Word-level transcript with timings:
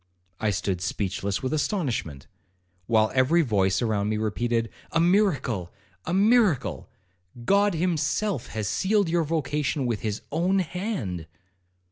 I 0.39 0.49
stood 0.49 0.81
speechless 0.81 1.43
with 1.43 1.53
astonishment, 1.53 2.25
while 2.87 3.11
every 3.13 3.43
voice 3.43 3.83
around 3.83 4.09
me 4.09 4.17
repeated, 4.17 4.71
'A 4.93 4.99
miracle! 4.99 5.71
a 6.05 6.11
miracle!—God 6.11 7.75
himself 7.75 8.47
has 8.47 8.67
sealed 8.67 9.09
your 9.09 9.23
vocation 9.23 9.85
with 9.85 10.01
his 10.01 10.23
own 10.31 10.57
hand.' 10.57 11.27